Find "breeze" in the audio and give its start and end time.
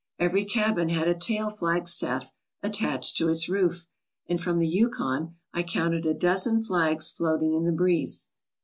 7.71-8.27